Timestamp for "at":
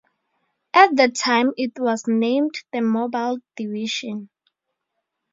0.73-0.95